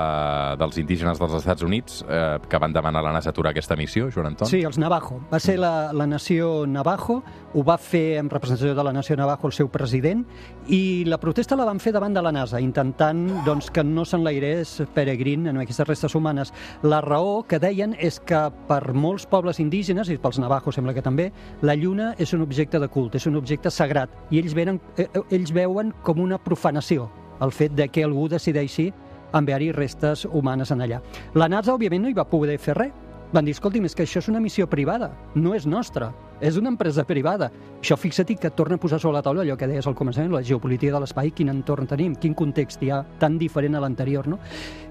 dels 0.59 0.77
indígenes 0.77 1.19
dels 1.19 1.33
Estats 1.39 1.63
Units, 1.63 2.03
eh, 2.07 2.39
que 2.49 2.59
van 2.59 2.73
demanar 2.73 3.01
a 3.01 3.07
la 3.07 3.13
NASA 3.13 3.31
aturar 3.31 3.51
aquesta 3.51 3.75
missió, 3.75 4.09
Joan 4.13 4.27
Anton. 4.31 4.47
Sí, 4.47 4.61
els 4.63 4.77
Navajo. 4.77 5.19
Va 5.31 5.39
ser 5.39 5.57
la, 5.59 5.91
la 5.93 6.07
nació 6.07 6.65
Navajo, 6.67 7.21
ho 7.53 7.63
va 7.63 7.77
fer 7.77 8.19
en 8.19 8.29
representació 8.29 8.75
de 8.75 8.83
la 8.83 8.93
nació 8.93 9.17
Navajo 9.17 9.47
el 9.47 9.53
seu 9.53 9.69
president, 9.69 10.25
i 10.67 11.03
la 11.07 11.19
protesta 11.19 11.57
la 11.59 11.65
van 11.65 11.81
fer 11.83 11.93
davant 11.93 12.13
de 12.13 12.21
la 12.23 12.31
NASA, 12.31 12.61
intentant 12.61 13.25
doncs, 13.45 13.69
que 13.73 13.83
no 13.83 14.05
s'enlairés 14.05 14.81
peregrin 14.93 15.47
en 15.47 15.61
aquestes 15.63 15.87
restes 15.87 16.15
humanes. 16.15 16.53
La 16.83 17.01
raó 17.01 17.43
que 17.47 17.59
deien 17.59 17.95
és 17.99 18.19
que 18.19 18.45
per 18.67 18.93
molts 18.93 19.25
pobles 19.29 19.59
indígenes, 19.63 20.09
i 20.09 20.19
pels 20.21 20.39
Navajo 20.41 20.71
sembla 20.71 20.93
que 20.93 21.05
també, 21.05 21.31
la 21.61 21.75
lluna 21.75 22.13
és 22.17 22.33
un 22.33 22.45
objecte 22.45 22.79
de 22.79 22.89
culte, 22.89 23.17
és 23.17 23.27
un 23.29 23.39
objecte 23.39 23.71
sagrat, 23.71 24.13
i 24.31 24.39
ells, 24.39 24.55
venen, 24.55 24.79
eh, 24.97 25.09
eh, 25.09 25.27
ells 25.31 25.53
veuen 25.53 25.93
com 26.03 26.21
una 26.23 26.39
profanació 26.41 27.09
el 27.43 27.51
fet 27.51 27.75
de 27.77 27.87
que 27.91 28.05
algú 28.05 28.27
decideixi 28.31 28.91
enviar-hi 29.33 29.71
restes 29.73 30.25
humanes 30.25 30.71
en 30.71 30.83
allà. 30.85 31.01
La 31.35 31.49
NASA, 31.49 31.73
òbviament, 31.73 32.03
no 32.03 32.11
hi 32.11 32.17
va 32.17 32.29
poder 32.29 32.59
fer 32.61 32.77
res. 32.77 32.93
Van 33.33 33.47
dir, 33.47 33.55
escolti'm, 33.55 33.87
és 33.87 33.95
que 33.97 34.03
això 34.05 34.21
és 34.21 34.27
una 34.29 34.39
missió 34.39 34.67
privada, 34.69 35.07
no 35.33 35.55
és 35.57 35.65
nostra, 35.65 36.11
és 36.37 36.53
una 36.59 36.69
empresa 36.69 37.01
privada. 37.03 37.47
Això, 37.81 37.95
fixa't 37.97 38.35
que 38.37 38.51
torna 38.53 38.77
a 38.77 38.81
posar 38.83 38.99
sobre 39.01 39.15
la 39.15 39.23
taula 39.25 39.41
allò 39.41 39.55
que 39.57 39.65
deies 39.65 39.87
al 39.89 39.95
començament, 39.97 40.29
la 40.29 40.43
geopolítica 40.45 40.93
de 40.93 41.01
l'espai, 41.01 41.31
quin 41.33 41.49
entorn 41.49 41.89
tenim, 41.89 42.13
quin 42.13 42.35
context 42.37 42.83
hi 42.85 42.91
ha 42.93 43.01
tan 43.17 43.39
diferent 43.41 43.73
a 43.73 43.81
l'anterior, 43.81 44.29
no? 44.29 44.37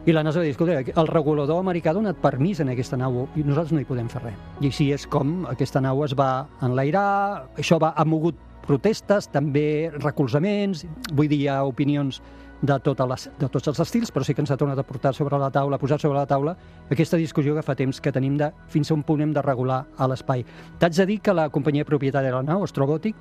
I 0.04 0.10
la 0.10 0.24
NASA 0.26 0.42
va 0.42 0.48
dir, 0.48 0.56
escolta, 0.56 0.80
el 0.82 1.12
regulador 1.12 1.62
americà 1.62 1.92
ha 1.92 1.98
donat 2.00 2.18
permís 2.18 2.58
en 2.58 2.74
aquesta 2.74 2.98
nau 2.98 3.28
i 3.36 3.46
nosaltres 3.46 3.76
no 3.76 3.84
hi 3.84 3.86
podem 3.86 4.10
fer 4.10 4.24
res. 4.24 4.42
I 4.58 4.72
així 4.72 4.90
és 4.90 5.06
com 5.06 5.44
aquesta 5.46 5.80
nau 5.80 6.02
es 6.02 6.18
va 6.18 6.48
enlairar, 6.66 7.46
això 7.54 7.78
va, 7.78 7.94
ha 7.94 8.04
mogut 8.04 8.34
protestes, 8.66 9.30
també 9.30 9.92
recolzaments, 10.00 10.82
vull 11.14 11.30
dir, 11.30 11.44
hi 11.44 11.50
ha 11.52 11.62
opinions 11.62 12.18
de, 12.62 12.78
totes 12.80 13.08
les, 13.10 13.28
de 13.38 13.48
tots 13.50 13.68
els 13.72 13.80
estils, 13.82 14.12
però 14.14 14.24
sí 14.24 14.34
que 14.34 14.42
ens 14.44 14.52
ha 14.54 14.56
tornat 14.58 14.78
a 14.78 14.86
portar 14.86 15.12
sobre 15.14 15.38
la 15.38 15.50
taula, 15.50 15.76
a 15.76 15.82
posar 15.82 15.98
sobre 16.00 16.18
la 16.18 16.26
taula 16.30 16.54
aquesta 16.90 17.18
discussió 17.18 17.56
que 17.56 17.64
fa 17.66 17.74
temps 17.78 18.00
que 18.00 18.12
tenim 18.14 18.38
de 18.38 18.52
fins 18.70 18.90
a 18.90 18.94
un 18.94 19.02
punt 19.02 19.20
hem 19.24 19.34
de 19.34 19.42
regular 19.42 19.82
a 19.98 20.08
l'espai. 20.08 20.44
T'haig 20.78 20.96
de 20.96 21.06
dir 21.10 21.20
que 21.20 21.34
la 21.34 21.48
companyia 21.50 21.88
propietària 21.88 22.30
de 22.30 22.36
la 22.38 22.46
nau, 22.46 22.62
Astrobòtic, 22.64 23.16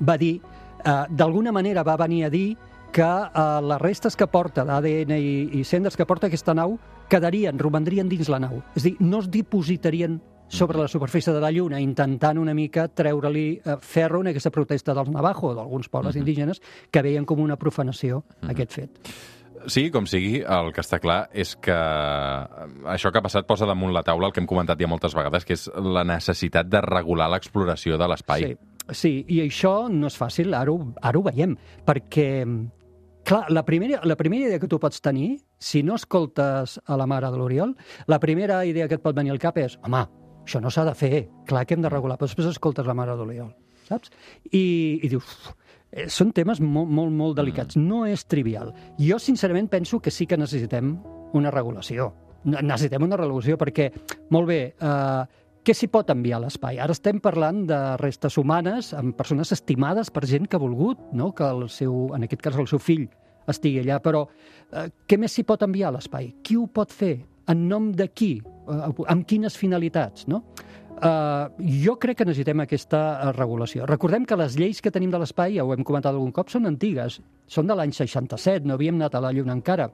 va 0.00 0.16
dir, 0.16 0.36
eh, 0.84 1.04
d'alguna 1.10 1.52
manera 1.52 1.82
va 1.82 1.96
venir 1.96 2.24
a 2.24 2.30
dir 2.30 2.56
que 2.92 3.02
eh, 3.02 3.60
les 3.66 3.80
restes 3.80 4.16
que 4.16 4.28
porta 4.28 4.64
d'ADN 4.68 5.16
i, 5.16 5.60
i 5.60 5.64
cendres 5.64 5.96
que 5.96 6.06
porta 6.06 6.28
aquesta 6.28 6.54
nau 6.54 6.78
quedarien, 7.10 7.58
romandrien 7.58 8.08
dins 8.08 8.28
la 8.30 8.38
nau. 8.38 8.62
És 8.76 8.84
a 8.84 8.90
dir, 8.90 8.96
no 9.00 9.20
es 9.20 9.30
dipositarien 9.30 10.20
sobre 10.52 10.78
la 10.78 10.88
superfície 10.88 11.32
de 11.32 11.40
la 11.40 11.50
Lluna, 11.50 11.80
intentant 11.80 12.36
una 12.38 12.52
mica 12.52 12.84
treure-li 12.92 13.46
eh, 13.56 13.76
ferro 13.80 14.20
en 14.20 14.28
aquesta 14.30 14.52
protesta 14.52 14.92
dels 14.94 15.08
Navajo, 15.10 15.54
d'alguns 15.56 15.88
pobles 15.88 16.18
indígenes, 16.20 16.60
que 16.92 17.02
veien 17.02 17.24
com 17.24 17.40
una 17.40 17.56
profanació 17.56 18.20
aquest 18.52 18.76
fet. 18.76 19.14
Sí, 19.70 19.86
com 19.94 20.04
sigui, 20.10 20.42
el 20.42 20.72
que 20.74 20.82
està 20.82 20.98
clar 21.00 21.30
és 21.32 21.54
que 21.62 21.76
això 22.92 23.12
que 23.14 23.22
ha 23.22 23.24
passat 23.24 23.48
posa 23.48 23.68
damunt 23.68 23.94
la 23.94 24.02
taula 24.04 24.28
el 24.28 24.34
que 24.34 24.42
hem 24.42 24.50
comentat 24.50 24.80
ja 24.80 24.90
moltes 24.90 25.16
vegades, 25.16 25.46
que 25.48 25.56
és 25.56 25.68
la 25.72 26.04
necessitat 26.04 26.68
de 26.68 26.82
regular 26.84 27.30
l'exploració 27.32 27.96
de 27.96 28.10
l'espai. 28.12 28.44
Sí, 28.44 28.56
sí, 28.90 29.12
i 29.32 29.40
això 29.46 29.88
no 29.88 30.10
és 30.10 30.18
fàcil, 30.18 30.52
ara 30.58 30.74
ho, 30.74 30.92
ara 31.00 31.18
ho 31.18 31.26
veiem, 31.30 31.56
perquè 31.88 32.28
Clar, 33.22 33.44
la 33.54 33.62
primera, 33.62 34.00
la 34.02 34.16
primera 34.16 34.48
idea 34.48 34.58
que 34.58 34.66
tu 34.66 34.80
pots 34.82 34.98
tenir, 35.00 35.36
si 35.62 35.84
no 35.86 35.94
escoltes 35.94 36.80
a 36.82 36.96
la 36.98 37.06
mare 37.06 37.30
de 37.30 37.38
l'Oriol, 37.38 37.76
la 38.10 38.18
primera 38.18 38.64
idea 38.66 38.88
que 38.90 38.98
et 38.98 39.04
pot 39.04 39.14
venir 39.14 39.30
al 39.30 39.38
cap 39.38 39.60
és, 39.62 39.76
home, 39.86 40.00
això 40.44 40.60
no 40.60 40.70
s'ha 40.70 40.84
de 40.88 40.94
fer, 40.94 41.28
clar 41.46 41.64
que 41.66 41.74
hem 41.74 41.82
de 41.82 41.90
regular, 41.92 42.16
però 42.18 42.28
després 42.30 42.48
escoltes 42.50 42.86
la 42.86 42.94
mare 42.94 43.12
de 43.16 43.24
l'Oriol, 43.24 43.52
saps? 43.88 44.10
I, 44.50 45.00
i 45.02 45.08
dius, 45.12 45.36
eh, 45.90 46.08
són 46.10 46.32
temes 46.32 46.60
molt, 46.60 46.90
molt, 46.90 47.12
molt 47.12 47.36
delicats, 47.38 47.76
no 47.76 48.04
és 48.06 48.24
trivial. 48.26 48.72
Jo, 48.98 49.18
sincerament, 49.22 49.68
penso 49.70 50.00
que 50.00 50.10
sí 50.10 50.26
que 50.26 50.36
necessitem 50.40 50.96
una 51.34 51.50
regulació. 51.50 52.12
Ne- 52.44 52.62
Necessitem 52.62 53.02
una 53.06 53.16
regulació 53.16 53.56
perquè, 53.56 53.90
molt 54.34 54.48
bé, 54.50 54.60
eh, 54.74 55.40
què 55.62 55.74
s'hi 55.78 55.86
pot 55.94 56.08
enviar 56.10 56.40
a 56.40 56.42
l'espai? 56.42 56.80
Ara 56.82 56.90
estem 56.90 57.20
parlant 57.22 57.60
de 57.68 57.76
restes 58.00 58.34
humanes 58.36 58.92
amb 58.98 59.14
persones 59.14 59.52
estimades 59.54 60.10
per 60.10 60.24
gent 60.26 60.48
que 60.50 60.56
ha 60.58 60.60
volgut, 60.60 60.98
no? 61.12 61.30
que 61.32 61.44
el 61.46 61.68
seu, 61.70 62.08
en 62.16 62.24
aquest 62.26 62.42
cas 62.42 62.58
el 62.58 62.66
seu 62.66 62.80
fill 62.82 63.04
estigui 63.46 63.78
allà, 63.84 64.00
però 64.02 64.24
eh, 64.72 64.88
què 65.06 65.18
més 65.22 65.30
s'hi 65.34 65.44
pot 65.46 65.62
enviar 65.62 65.92
a 65.92 65.94
l'espai? 65.96 66.32
Qui 66.42 66.56
ho 66.58 66.66
pot 66.66 66.90
fer? 66.90 67.20
En 67.46 67.68
nom 67.68 67.92
de 67.94 68.08
qui? 68.10 68.40
Eh, 68.68 68.92
amb 69.08 69.26
quines 69.26 69.56
finalitats? 69.58 70.28
No? 70.30 70.42
Uh, 71.02 71.48
jo 71.82 71.96
crec 71.98 72.20
que 72.20 72.24
necessitem 72.28 72.60
aquesta 72.62 72.98
eh, 73.10 73.30
regulació. 73.34 73.88
Recordem 73.90 74.22
que 74.28 74.36
les 74.38 74.54
lleis 74.54 74.78
que 74.84 74.92
tenim 74.94 75.10
de 75.10 75.18
l'espai, 75.18 75.56
ja 75.56 75.64
ho 75.66 75.72
hem 75.74 75.82
comentat 75.82 76.14
algun 76.14 76.30
cop, 76.36 76.52
són 76.52 76.68
antigues. 76.68 77.18
Són 77.50 77.66
de 77.66 77.74
l'any 77.74 77.90
67, 77.96 78.68
no 78.68 78.76
havíem 78.76 79.00
anat 79.00 79.16
a 79.18 79.22
la 79.24 79.32
Lluna 79.34 79.56
encara. 79.56 79.88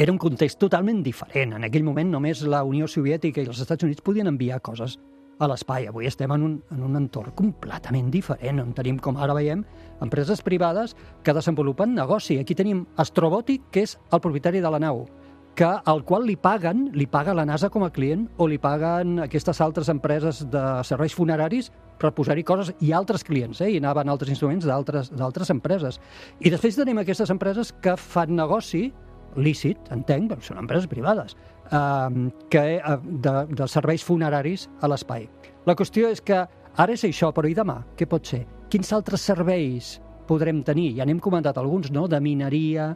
Era 0.00 0.14
un 0.14 0.18
context 0.22 0.60
totalment 0.62 1.02
diferent. 1.04 1.52
En 1.58 1.68
aquell 1.68 1.84
moment 1.84 2.08
només 2.14 2.40
la 2.48 2.62
Unió 2.64 2.88
Soviètica 2.88 3.42
i 3.42 3.50
els 3.50 3.60
Estats 3.60 3.84
Units 3.84 4.00
podien 4.06 4.30
enviar 4.30 4.62
coses 4.64 4.96
a 5.40 5.48
l'espai. 5.50 5.90
Avui 5.90 6.08
estem 6.08 6.32
en 6.32 6.48
un, 6.48 6.56
en 6.72 6.82
un 6.86 6.96
entorn 6.96 7.36
completament 7.36 8.08
diferent, 8.14 8.64
on 8.64 8.72
tenim, 8.76 8.96
com 9.04 9.20
ara 9.20 9.36
veiem, 9.36 9.66
empreses 10.00 10.40
privades 10.46 10.96
que 11.24 11.36
desenvolupen 11.36 11.92
negoci. 11.96 12.38
Aquí 12.40 12.56
tenim 12.56 12.86
Astrobòtic, 12.96 13.68
que 13.74 13.84
és 13.84 13.98
el 14.12 14.24
propietari 14.24 14.64
de 14.64 14.72
la 14.72 14.80
nau, 14.80 15.04
que 15.54 15.68
al 15.68 16.04
qual 16.04 16.24
li 16.28 16.36
paguen, 16.40 16.88
li 16.96 17.06
paga 17.10 17.34
la 17.36 17.44
NASA 17.44 17.68
com 17.70 17.84
a 17.84 17.90
client 17.92 18.26
o 18.38 18.46
li 18.48 18.58
paguen 18.58 19.18
aquestes 19.26 19.60
altres 19.60 19.90
empreses 19.92 20.44
de 20.50 20.62
serveis 20.88 21.14
funeraris 21.16 21.70
per 22.00 22.14
posar-hi 22.16 22.44
coses 22.48 22.72
i 22.80 22.94
altres 22.96 23.24
clients, 23.26 23.60
eh? 23.60 23.70
i 23.74 23.78
anaven 23.80 24.08
altres 24.08 24.32
instruments 24.32 24.64
d'altres 24.64 25.52
empreses. 25.52 26.00
I 26.40 26.52
després 26.52 26.78
tenim 26.78 27.02
aquestes 27.02 27.32
empreses 27.34 27.74
que 27.82 27.96
fan 28.00 28.32
negoci 28.38 28.88
lícit, 29.36 29.90
entenc, 29.94 30.30
però 30.32 30.42
són 30.42 30.62
empreses 30.62 30.88
privades, 30.90 31.36
eh, 31.70 32.30
que, 32.50 32.64
eh, 32.78 32.96
de, 33.04 33.34
de 33.52 33.68
serveis 33.68 34.04
funeraris 34.06 34.68
a 34.80 34.90
l'espai. 34.90 35.28
La 35.66 35.76
qüestió 35.76 36.08
és 36.10 36.22
que 36.24 36.40
ara 36.40 36.96
és 36.96 37.04
això, 37.04 37.34
però 37.36 37.50
i 37.50 37.54
demà? 37.54 37.82
Què 37.96 38.08
pot 38.08 38.26
ser? 38.26 38.46
Quins 38.70 38.92
altres 38.96 39.22
serveis 39.26 39.98
podrem 40.26 40.62
tenir? 40.66 40.94
Ja 40.96 41.06
n'hem 41.06 41.20
comentat 41.20 41.58
alguns, 41.58 41.90
no?, 41.90 42.06
de 42.08 42.20
mineria, 42.22 42.94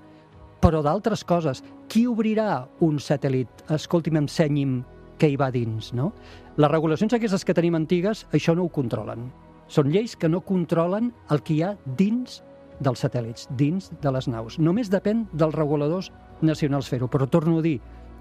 però 0.64 0.80
d'altres 0.80 1.24
coses. 1.28 1.60
Qui 1.92 2.06
obrirà 2.08 2.64
un 2.84 2.96
satèl·lit? 3.02 3.66
Escolti'm, 3.74 4.16
ensenyi'm 4.22 4.78
què 5.20 5.28
hi 5.30 5.36
va 5.36 5.50
dins, 5.52 5.92
no? 5.92 6.12
Les 6.56 6.70
regulacions 6.72 7.12
aquestes 7.12 7.44
que 7.44 7.54
tenim 7.56 7.76
antigues, 7.76 8.24
això 8.32 8.54
no 8.56 8.64
ho 8.64 8.72
controlen. 8.72 9.28
Són 9.68 9.90
lleis 9.92 10.16
que 10.16 10.28
no 10.28 10.40
controlen 10.44 11.12
el 11.30 11.42
que 11.44 11.54
hi 11.54 11.62
ha 11.62 11.74
dins 11.98 12.40
dels 12.80 13.04
satèl·lits, 13.04 13.46
dins 13.58 13.90
de 14.00 14.12
les 14.12 14.28
naus. 14.28 14.58
Només 14.58 14.90
depèn 14.90 15.26
dels 15.32 15.54
reguladors 15.54 16.10
nacionals 16.40 16.88
fer-ho. 16.88 17.08
Però 17.12 17.28
torno 17.28 17.58
a 17.58 17.62
dir, 17.62 17.76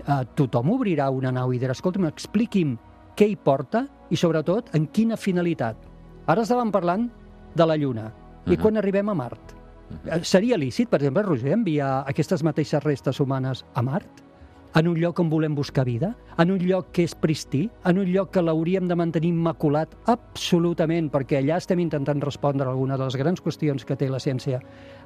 eh, 0.06 0.20
tothom 0.36 0.76
obrirà 0.76 1.10
una 1.10 1.32
nau 1.32 1.54
i 1.54 1.60
dirà, 1.60 1.72
escolta'm, 1.72 2.06
expliqui'm 2.12 2.78
què 3.16 3.30
hi 3.30 3.36
porta 3.36 3.88
i, 4.10 4.16
sobretot, 4.16 4.76
en 4.76 4.88
quina 4.88 5.18
finalitat. 5.18 5.78
Ara 6.28 6.44
estàvem 6.44 6.72
parlant 6.72 7.10
de 7.56 7.66
la 7.66 7.78
Lluna. 7.78 8.12
I 8.46 8.52
Mhm. 8.52 8.62
quan 8.62 8.78
arribem 8.78 9.10
a 9.10 9.14
Mart? 9.14 9.63
Eh, 10.06 10.22
Seria 10.24 10.58
lícit, 10.58 10.90
per 10.90 11.02
exemple, 11.02 11.24
Roger, 11.24 11.54
enviar 11.54 12.04
aquestes 12.08 12.44
mateixes 12.44 12.84
restes 12.84 13.20
humanes 13.20 13.66
a 13.74 13.82
Mart? 13.82 14.24
en 14.76 14.88
un 14.88 14.98
lloc 14.98 15.20
on 15.20 15.30
volem 15.30 15.56
buscar 15.56 15.86
vida, 15.86 16.16
en 16.38 16.52
un 16.52 16.62
lloc 16.66 16.90
que 16.96 17.04
és 17.06 17.14
pristí, 17.16 17.68
en 17.86 18.00
un 18.02 18.10
lloc 18.10 18.32
que 18.34 18.42
l'hauríem 18.42 18.88
de 18.90 18.98
mantenir 18.98 19.30
immaculat 19.30 19.94
absolutament, 20.10 21.12
perquè 21.14 21.40
allà 21.40 21.60
estem 21.62 21.82
intentant 21.84 22.22
respondre 22.24 22.66
a 22.66 22.74
alguna 22.74 22.98
de 22.98 23.06
les 23.06 23.18
grans 23.20 23.42
qüestions 23.44 23.86
que 23.86 23.98
té 24.00 24.10
la 24.10 24.22
ciència 24.24 24.62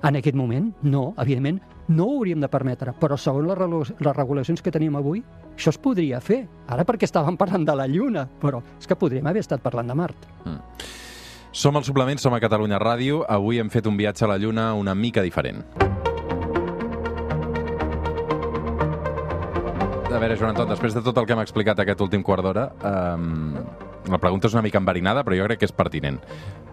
en 0.07 0.19
aquest 0.19 0.37
moment? 0.39 0.71
No, 0.83 1.09
evidentment, 1.19 1.59
no 1.89 2.07
ho 2.07 2.19
hauríem 2.21 2.43
de 2.43 2.51
permetre, 2.51 2.95
però 2.99 3.17
segons 3.19 3.59
les, 3.59 3.93
les 3.99 4.15
regulacions 4.15 4.63
que 4.63 4.71
tenim 4.71 4.95
avui, 4.95 5.23
això 5.55 5.73
es 5.75 5.81
podria 5.81 6.21
fer. 6.23 6.45
Ara 6.67 6.87
perquè 6.87 7.09
estàvem 7.09 7.37
parlant 7.39 7.67
de 7.67 7.75
la 7.75 7.89
Lluna, 7.91 8.27
però 8.39 8.63
és 8.79 8.87
que 8.87 8.99
podríem 8.99 9.27
haver 9.27 9.43
estat 9.43 9.63
parlant 9.63 9.91
de 9.91 9.99
Mart. 9.99 10.31
Som 11.51 11.77
al 11.77 11.83
suplement, 11.83 12.19
som 12.19 12.33
a 12.35 12.39
Catalunya 12.39 12.79
Ràdio. 12.79 13.23
Avui 13.27 13.59
hem 13.59 13.69
fet 13.73 13.87
un 13.87 13.97
viatge 13.97 14.25
a 14.25 14.31
la 14.33 14.37
Lluna 14.37 14.73
una 14.75 14.93
mica 14.95 15.23
diferent. 15.23 15.63
A 20.07 20.19
veure, 20.19 20.35
Joan 20.35 20.53
Anton, 20.53 20.69
després 20.69 20.95
de 20.95 21.01
tot 21.05 21.17
el 21.19 21.27
que 21.27 21.35
hem 21.35 21.41
explicat 21.43 21.79
aquest 21.83 21.99
últim 22.01 22.23
quart 22.25 22.41
d'hora, 22.41 22.67
um, 22.89 23.57
la 24.09 24.17
pregunta 24.17 24.47
és 24.49 24.55
una 24.55 24.63
mica 24.65 24.79
enverinada, 24.81 25.23
però 25.23 25.37
jo 25.37 25.45
crec 25.45 25.59
que 25.61 25.67
és 25.69 25.75
pertinent. 25.75 26.17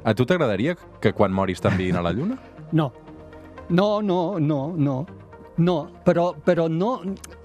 A 0.04 0.14
tu 0.16 0.24
t'agradaria 0.24 0.76
que 1.00 1.12
quan 1.12 1.32
moris 1.32 1.60
t'enviïn 1.60 1.98
a 1.98 2.04
la 2.04 2.12
Lluna? 2.14 2.38
No. 2.72 2.90
No, 3.68 4.00
no, 4.02 4.38
no, 4.38 4.60
no. 4.76 4.96
No, 5.56 5.76
però, 6.02 6.32
però 6.34 6.66
no, 6.66 6.96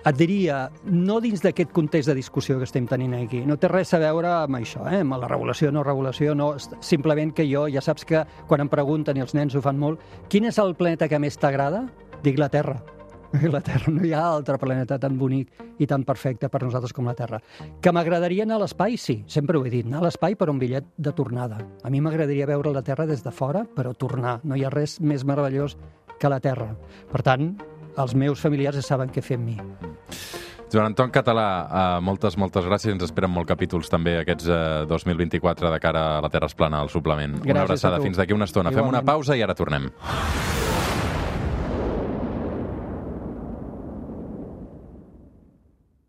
et 0.01 0.17
diria, 0.17 0.63
no 0.89 1.19
dins 1.21 1.43
d'aquest 1.45 1.69
context 1.75 2.09
de 2.09 2.15
discussió 2.17 2.57
que 2.57 2.65
estem 2.65 2.87
tenint 2.89 3.13
aquí. 3.19 3.43
No 3.45 3.59
té 3.61 3.69
res 3.69 3.93
a 3.93 4.01
veure 4.01 4.31
amb 4.41 4.57
això, 4.57 4.87
eh? 4.89 5.03
amb 5.03 5.19
la 5.21 5.29
regulació, 5.29 5.69
no 5.71 5.85
regulació, 5.85 6.33
no. 6.33 6.55
Simplement 6.81 7.35
que 7.37 7.45
jo, 7.49 7.67
ja 7.69 7.83
saps 7.85 8.07
que 8.09 8.23
quan 8.49 8.65
em 8.65 8.71
pregunten, 8.71 9.17
i 9.17 9.25
els 9.25 9.35
nens 9.37 9.53
ho 9.53 9.61
fan 9.61 9.77
molt, 9.77 10.01
quin 10.29 10.49
és 10.49 10.57
el 10.57 10.73
planeta 10.79 11.09
que 11.11 11.21
més 11.21 11.37
t'agrada? 11.37 11.85
Dic 12.25 12.41
la 12.41 12.49
Terra. 12.49 12.79
La 13.29 13.61
Terra, 13.67 13.91
no 13.93 14.01
hi 14.01 14.11
ha 14.17 14.23
altre 14.25 14.57
planeta 14.57 14.97
tan 14.97 15.17
bonic 15.19 15.53
i 15.77 15.85
tan 15.85 16.01
perfecte 16.01 16.49
per 16.49 16.63
nosaltres 16.63 16.95
com 16.97 17.05
la 17.05 17.13
Terra. 17.13 17.37
Que 17.77 17.93
m'agradaria 17.93 18.41
anar 18.47 18.57
a 18.57 18.63
l'espai, 18.63 18.97
sí, 18.97 19.19
sempre 19.29 19.59
ho 19.59 19.65
he 19.65 19.69
dit, 19.69 19.85
anar 19.85 20.01
a 20.01 20.07
l'espai 20.07 20.33
per 20.35 20.49
un 20.49 20.57
bitllet 20.57 20.89
de 20.97 21.13
tornada. 21.13 21.61
A 21.85 21.93
mi 21.93 22.01
m'agradaria 22.01 22.49
veure 22.49 22.73
la 22.73 22.81
Terra 22.81 23.05
des 23.05 23.21
de 23.21 23.31
fora, 23.31 23.67
però 23.75 23.93
tornar. 23.93 24.39
No 24.43 24.57
hi 24.57 24.65
ha 24.65 24.73
res 24.73 24.97
més 24.99 25.27
meravellós 25.29 25.77
que 26.19 26.31
la 26.33 26.41
Terra. 26.41 26.73
Per 27.11 27.21
tant, 27.23 27.53
els 27.97 28.15
meus 28.15 28.39
familiars 28.41 28.75
ja 28.75 28.85
saben 28.85 29.09
què 29.09 29.23
fer 29.25 29.39
amb 29.39 29.49
mi. 29.49 29.57
Joan 30.69 30.91
Anton 30.91 31.09
Català, 31.09 31.45
uh, 31.65 32.01
moltes, 32.05 32.37
moltes 32.37 32.65
gràcies. 32.67 32.93
Ens 32.93 33.03
esperen 33.07 33.31
molts 33.33 33.49
capítols 33.49 33.89
també 33.89 34.19
aquests 34.19 34.45
uh, 34.49 34.85
2024 34.91 35.71
de 35.73 35.79
cara 35.81 36.03
a 36.17 36.21
la 36.21 36.29
Terra 36.29 36.45
es 36.45 36.53
plana, 36.53 36.83
al 36.83 36.93
suplement. 36.93 37.39
Gràcies 37.39 37.55
una 37.55 37.65
abraçada. 37.65 38.01
Fins 38.05 38.21
d'aquí 38.21 38.37
una 38.37 38.45
estona. 38.45 38.69
Fem 38.69 38.85
una 38.85 39.01
Igualment. 39.01 39.09
pausa 39.09 39.37
i 39.37 39.41
ara 39.41 39.57
tornem. 39.57 39.89